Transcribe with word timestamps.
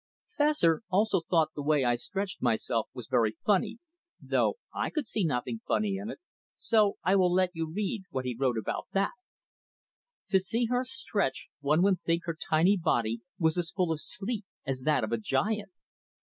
Fessor 0.35 0.81
also 0.89 1.21
thought 1.29 1.51
the 1.53 1.61
way 1.61 1.83
I 1.85 1.93
stretched 1.95 2.41
myself 2.41 2.89
was 2.91 3.07
very 3.07 3.37
funny, 3.45 3.77
though 4.19 4.55
I 4.73 4.89
could 4.89 5.05
see 5.07 5.23
nothing 5.23 5.61
funny 5.67 5.97
in 5.97 6.09
it; 6.09 6.19
so 6.57 6.97
I 7.03 7.15
will 7.15 7.31
let 7.31 7.51
you 7.53 7.71
read 7.71 8.05
what 8.09 8.25
he 8.25 8.35
wrote 8.35 8.57
about 8.57 8.87
that: 8.93 9.11
"To 10.29 10.39
see 10.39 10.65
her 10.71 10.83
stretch 10.83 11.49
one 11.59 11.83
would 11.83 12.01
think 12.01 12.23
her 12.25 12.33
tiny 12.33 12.77
body 12.77 13.21
was 13.37 13.59
as 13.59 13.69
full 13.69 13.91
of 13.91 14.01
sleep 14.01 14.43
as 14.65 14.81
that 14.85 15.03
of 15.03 15.11
a 15.11 15.19
giant. 15.19 15.69